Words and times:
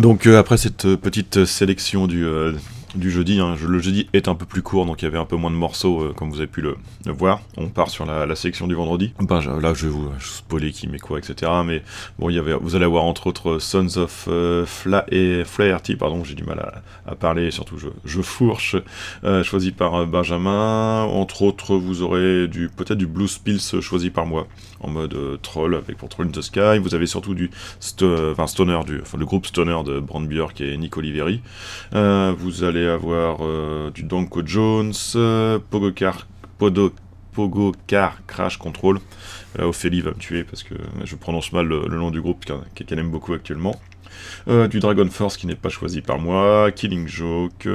Donc 0.00 0.26
euh, 0.26 0.38
après 0.38 0.58
cette 0.58 0.94
petite 0.96 1.46
sélection 1.46 2.06
du, 2.06 2.24
euh, 2.24 2.52
du 2.96 3.10
jeudi. 3.10 3.40
Hein. 3.40 3.56
Le 3.66 3.78
jeudi 3.78 4.08
est 4.12 4.28
un 4.28 4.34
peu 4.34 4.46
plus 4.46 4.62
court, 4.62 4.86
donc 4.86 5.02
il 5.02 5.04
y 5.04 5.08
avait 5.08 5.18
un 5.18 5.24
peu 5.24 5.36
moins 5.36 5.50
de 5.50 5.56
morceaux, 5.56 6.02
euh, 6.02 6.12
comme 6.14 6.30
vous 6.30 6.38
avez 6.38 6.46
pu 6.46 6.60
le, 6.60 6.76
voir. 7.06 7.40
On 7.56 7.68
part 7.68 7.90
sur 7.90 8.04
la, 8.06 8.34
sélection 8.36 8.66
du 8.66 8.74
vendredi. 8.74 9.12
Ben, 9.20 9.40
là, 9.60 9.74
je 9.74 9.86
vais 9.86 9.92
vous 9.92 10.10
spoiler 10.20 10.72
qui 10.72 10.88
met 10.88 10.98
quoi, 10.98 11.18
etc. 11.18 11.50
Mais 11.64 11.82
bon, 12.18 12.28
il 12.30 12.36
y 12.36 12.38
avait, 12.38 12.54
vous 12.54 12.74
allez 12.74 12.84
avoir 12.84 13.04
entre 13.04 13.26
autres 13.26 13.58
Sons 13.58 13.96
of 13.96 14.26
euh, 14.28 14.66
Flaherty, 14.66 15.96
pardon, 15.96 16.24
j'ai 16.24 16.34
du 16.34 16.44
mal 16.44 16.82
à, 17.06 17.14
parler, 17.14 17.50
surtout 17.50 17.76
je, 18.04 18.22
fourche, 18.22 18.76
euh, 19.24 19.42
choisi 19.42 19.72
par 19.72 20.06
Benjamin. 20.06 21.04
Entre 21.04 21.42
autres, 21.42 21.76
vous 21.76 22.02
aurez 22.02 22.48
du 22.48 22.68
peut-être 22.68 22.98
du 22.98 23.06
Blues 23.06 23.38
Pills 23.38 23.80
choisi 23.80 24.10
par 24.10 24.26
moi, 24.26 24.46
en 24.80 24.90
mode 24.90 25.16
troll, 25.42 25.74
avec 25.74 25.96
pour 25.96 26.08
Troll 26.08 26.26
in 26.26 26.30
the 26.30 26.42
Sky. 26.42 26.78
Vous 26.80 26.94
avez 26.94 27.06
surtout 27.06 27.34
du 27.34 27.50
Stoner, 27.80 28.80
du, 28.84 29.24
groupe 29.24 29.46
Stoner 29.46 29.78
de 29.84 30.00
Brand 30.00 30.26
Björk 30.26 30.60
et 30.60 30.76
Nick 30.76 30.96
Oliveri. 30.96 31.40
vous 31.92 32.64
allez 32.64 32.85
avoir 32.88 33.38
euh, 33.42 33.90
du 33.90 34.02
Donko 34.02 34.42
Jones, 34.44 34.92
Pogo 35.70 35.92
Car, 35.92 36.26
Podo, 36.58 36.92
Pogo 37.32 37.72
Car 37.86 38.24
Crash 38.26 38.56
Control. 38.56 38.98
Euh, 39.58 39.64
Ophélie 39.64 40.00
va 40.00 40.10
me 40.10 40.16
tuer 40.16 40.42
parce 40.44 40.62
que 40.62 40.74
je 41.04 41.16
prononce 41.16 41.52
mal 41.52 41.66
le, 41.66 41.88
nom 41.88 42.10
du 42.10 42.20
groupe 42.20 42.44
qu'elle 42.74 42.98
aime 42.98 43.10
beaucoup 43.10 43.34
actuellement. 43.34 43.76
Euh, 44.48 44.68
du 44.68 44.80
Dragon 44.80 45.08
Force 45.10 45.36
qui 45.36 45.46
n'est 45.46 45.54
pas 45.54 45.68
choisi 45.68 46.00
par 46.00 46.18
moi, 46.18 46.70
Killing 46.72 47.06
Joke, 47.08 47.68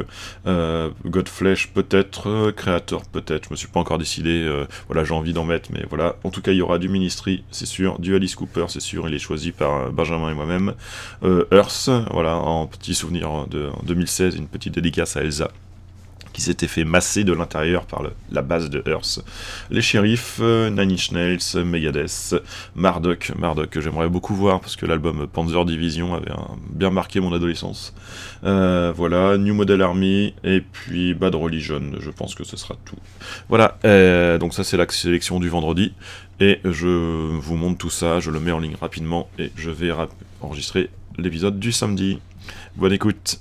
euh, 0.45 0.89
Godflesh 1.05 1.69
peut-être, 1.69 2.51
Creator 2.51 3.03
peut-être, 3.05 3.45
je 3.45 3.49
me 3.51 3.55
suis 3.55 3.67
pas 3.67 3.79
encore 3.79 3.97
décidé, 3.97 4.49
voilà 4.87 5.03
j'ai 5.03 5.13
envie 5.13 5.33
d'en 5.33 5.45
mettre, 5.45 5.69
mais 5.73 5.85
voilà, 5.89 6.15
en 6.23 6.29
tout 6.29 6.41
cas 6.41 6.51
il 6.51 6.57
y 6.57 6.61
aura 6.61 6.77
du 6.77 6.89
Ministry, 6.89 7.43
c'est 7.51 7.65
sûr, 7.65 7.99
du 7.99 8.15
Alice 8.15 8.35
Cooper, 8.35 8.65
c'est 8.69 8.81
sûr, 8.81 9.07
il 9.07 9.13
est 9.13 9.19
choisi 9.19 9.51
par 9.51 9.91
Benjamin 9.91 10.31
et 10.31 10.33
moi-même, 10.33 10.73
Earth, 11.51 11.89
voilà, 12.11 12.37
en 12.37 12.67
petit 12.67 12.93
souvenir 12.93 13.47
de 13.47 13.69
2016, 13.83 14.35
une 14.35 14.47
petite 14.47 14.73
dédicace 14.73 15.17
à 15.17 15.21
Elsa 15.21 15.51
qui 16.33 16.41
s'était 16.41 16.67
fait 16.67 16.83
masser 16.83 17.23
de 17.23 17.33
l'intérieur 17.33 17.85
par 17.85 18.03
la 18.31 18.41
base 18.41 18.69
de 18.69 18.83
Earth. 18.87 19.23
Les 19.69 19.81
shérifs, 19.81 20.39
euh, 20.41 20.69
Nine 20.69 20.91
Inch 20.91 21.11
Nails, 21.11 21.65
Megadeth, 21.65 22.35
Marduk, 22.75 23.31
Marduk 23.37 23.69
que 23.69 23.81
j'aimerais 23.81 24.09
beaucoup 24.09 24.35
voir 24.35 24.59
parce 24.59 24.75
que 24.75 24.85
l'album 24.85 25.27
Panzer 25.27 25.65
Division 25.65 26.13
avait 26.13 26.31
bien 26.69 26.89
marqué 26.89 27.19
mon 27.19 27.33
adolescence. 27.33 27.93
Euh, 28.43 28.93
voilà, 28.95 29.37
New 29.37 29.53
Model 29.53 29.81
Army 29.81 30.33
et 30.43 30.61
puis 30.61 31.13
Bad 31.13 31.35
Religion, 31.35 31.81
je 31.99 32.09
pense 32.09 32.35
que 32.35 32.43
ce 32.43 32.57
sera 32.57 32.75
tout. 32.85 32.97
Voilà, 33.49 33.77
euh, 33.85 34.37
donc 34.37 34.53
ça 34.53 34.63
c'est 34.63 34.77
la 34.77 34.87
sélection 34.89 35.39
du 35.39 35.49
vendredi 35.49 35.93
et 36.39 36.59
je 36.63 36.87
vous 36.87 37.55
montre 37.55 37.77
tout 37.77 37.89
ça, 37.89 38.19
je 38.19 38.31
le 38.31 38.39
mets 38.39 38.51
en 38.51 38.59
ligne 38.59 38.75
rapidement 38.79 39.29
et 39.37 39.51
je 39.55 39.69
vais 39.69 39.91
enregistrer 40.41 40.89
l'épisode 41.17 41.59
du 41.59 41.71
samedi. 41.71 42.19
Bonne 42.75 42.93
écoute 42.93 43.39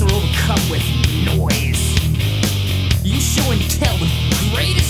are 0.00 0.12
overcome 0.12 0.70
with 0.70 0.82
noise. 1.24 1.94
You 3.04 3.20
show 3.20 3.50
and 3.50 3.60
tell 3.70 3.96
the 3.98 4.10
greatest. 4.52 4.83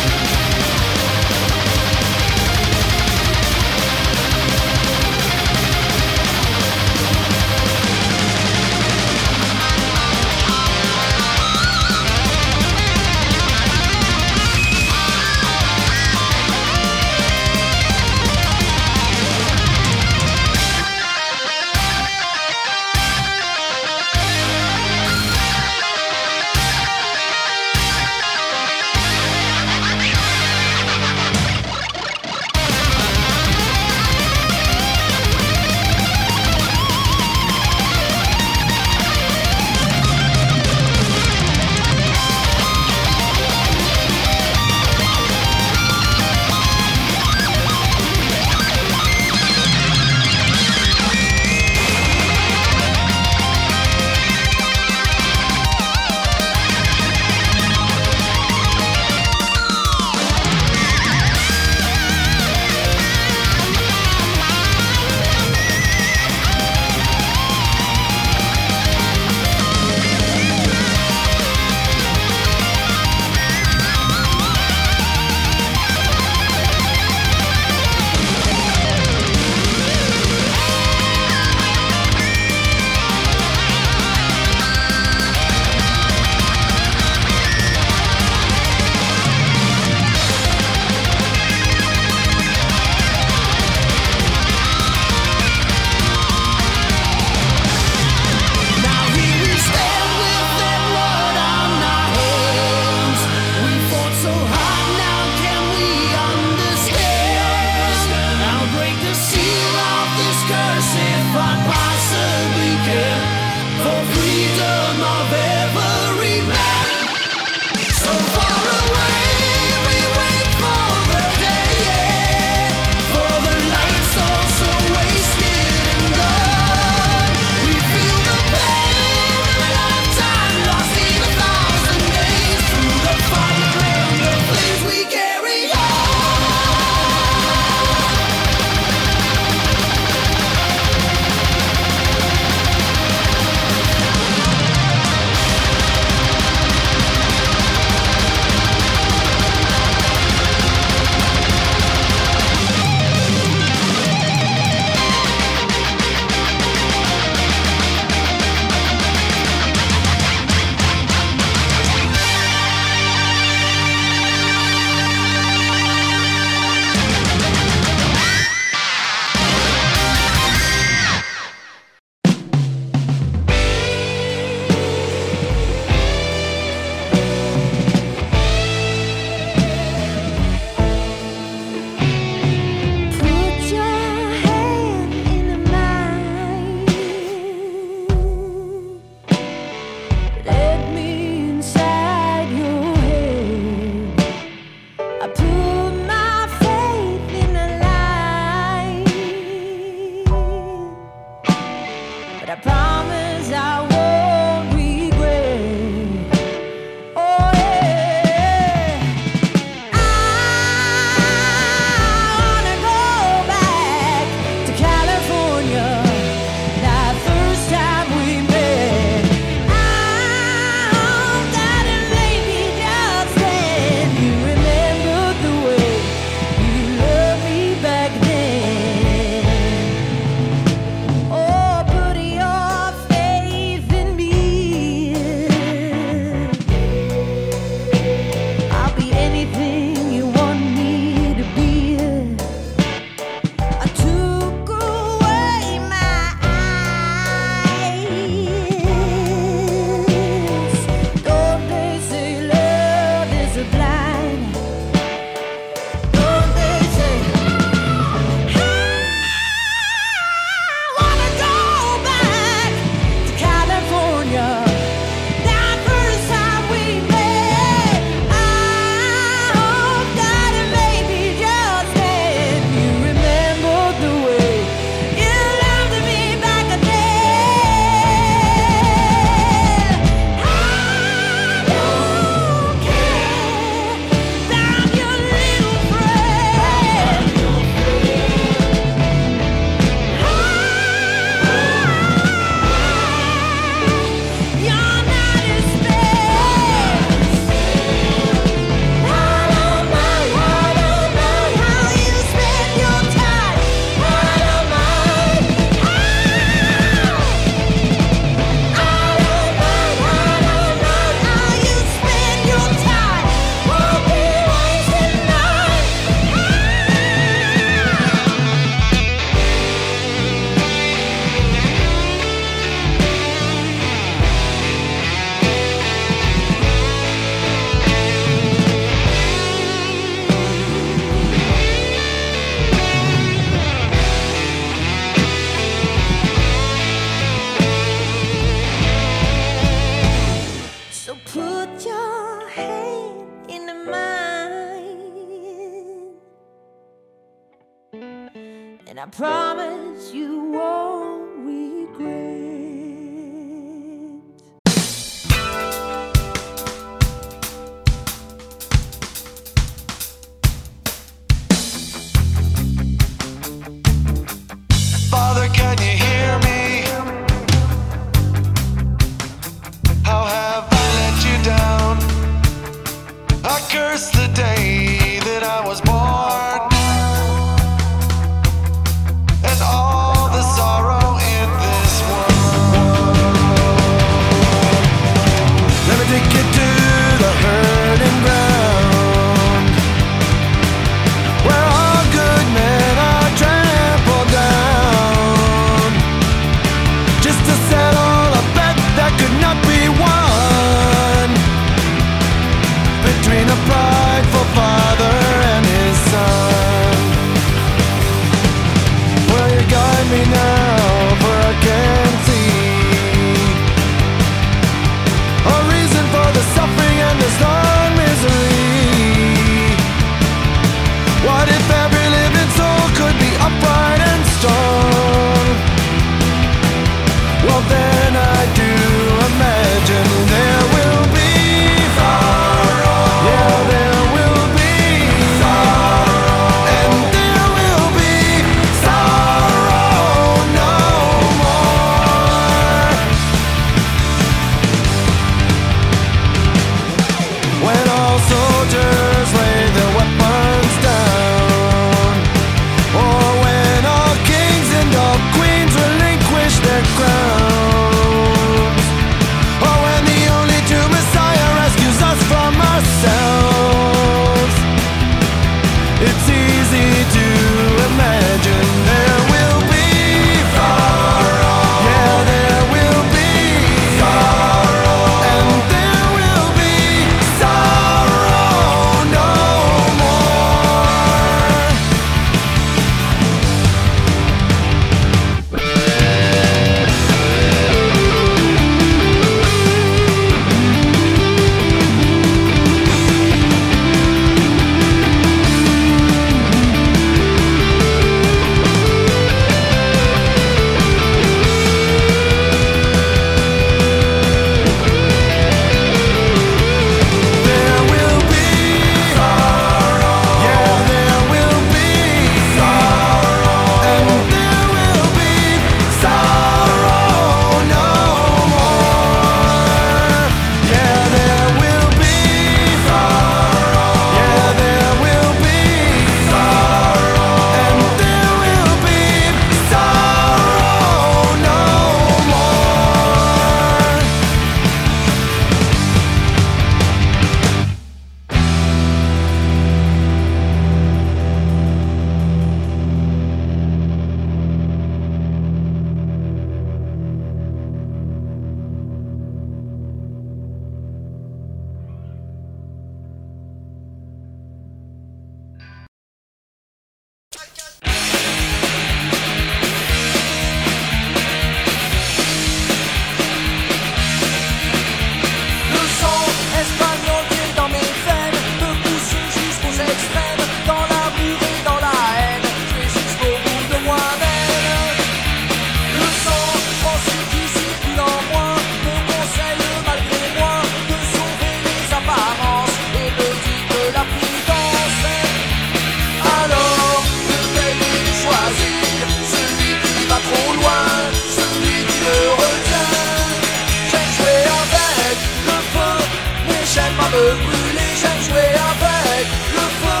me 597.10 597.24
brûler, 597.42 597.90
j'aime 598.00 598.22
jouer 598.26 598.50
avec 598.70 599.26
le 599.56 599.64
feu. 599.80 600.00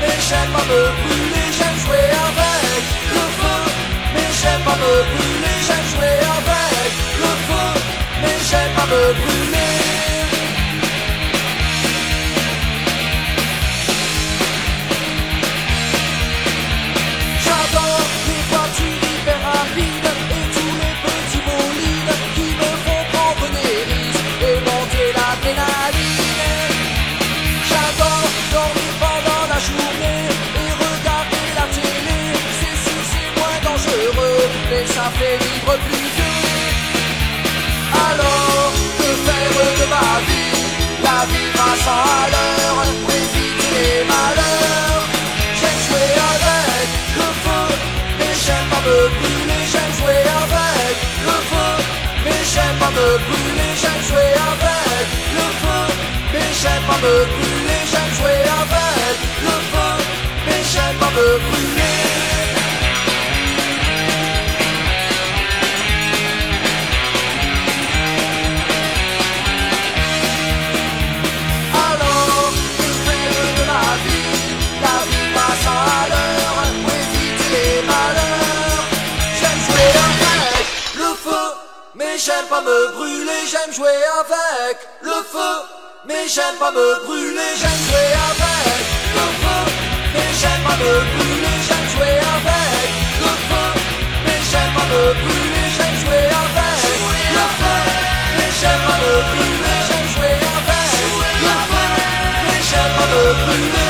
Mais 0.00 0.16
j'aime 0.28 0.54
à 0.60 0.64
me 0.70 0.80
brûler, 1.02 1.46
j'aime 1.58 1.78
jouer 1.84 2.06
avec 2.28 2.82
le 3.14 3.24
feu. 3.38 3.58
Mais 4.14 4.28
j'aime 4.40 4.66
à 4.74 4.76
me 4.82 4.92
brûler, 5.10 5.56
j'aime 5.66 5.86
jouer 5.92 6.16
avec 6.38 6.92
le 7.22 7.32
feu. 7.46 7.68
Mais 8.22 8.38
j'aime 8.48 8.76
à 8.82 8.86
me 8.92 9.02
brûler. 9.20 10.15
La 41.16 41.24
vie 41.24 41.50
passe 41.56 41.88
à 41.88 42.28
l'heure 42.32 42.80
éviter 42.84 43.36
les 43.74 44.04
malheurs. 44.04 45.04
J'aime 45.58 45.80
jouer 45.86 46.10
avec 46.32 46.88
le 47.20 47.28
feu, 47.42 47.64
mais 48.18 48.32
j'aime 48.44 48.68
pas 48.72 48.82
me 48.86 48.98
brûler. 49.16 49.62
J'aime 49.72 49.92
jouer 49.98 50.20
avec 50.42 50.96
le 51.28 51.36
feu, 51.50 51.72
mais 52.24 52.40
j'aime 52.52 52.76
pas 52.82 52.92
me 52.98 53.08
brûler. 53.26 53.70
J'aime 53.80 54.02
jouer 54.08 54.30
avec 54.50 55.06
le 55.38 55.46
feu, 55.62 55.84
mais 56.32 56.48
j'aime 56.60 56.84
pas 56.90 57.00
me 57.06 57.14
brûler. 57.32 57.80
J'aime 57.90 58.12
jouer 58.18 58.40
avec 58.60 59.16
le 59.46 59.56
feu, 59.70 59.92
mais 60.46 60.62
j'aime 60.72 60.96
pas 61.00 61.12
me 61.16 61.28
brûler. 61.46 61.95
Pas 82.56 82.62
me 82.62 82.92
brûler. 82.92 83.42
J'aime 83.50 83.72
jouer 83.74 83.98
avec 84.20 84.78
le 85.02 85.18
feu, 85.32 85.54
mais 86.06 86.28
j'aime 86.28 86.56
pas 86.58 86.70
me 86.70 87.04
brûler. 87.04 87.52
J'aime 87.60 87.82
jouer 87.88 88.10
avec 88.28 88.84
le 89.16 89.26
feu, 89.42 89.60
mais 90.14 90.28
j'aime 90.40 90.62
pas 90.66 90.76
me 90.82 90.92
brûler. 91.12 91.56
J'aime 91.66 91.88
jouer 91.92 92.16
avec 92.36 92.90
le 93.24 93.32
feu, 93.48 93.68
mais 94.24 94.40
j'aime 94.50 94.72
pas 94.76 94.88
me 94.92 95.02
brûler. 95.22 95.66
J'aime 95.76 95.96
jouer 96.02 96.24
avec 96.40 96.80
le 97.36 97.44
feu, 97.58 97.78
mais 98.36 98.50
j'aime 98.60 98.82
pas 98.88 98.98
me 99.04 99.12
brûler. 99.30 99.78
J'aime 99.88 100.08
jouer 100.14 100.34
avec 100.58 100.92
le 101.44 101.54
feu, 101.70 101.86
mais 102.46 102.60
j'aime 102.68 102.92
pas 102.98 103.08
me 103.12 103.22
brûler. 103.42 103.85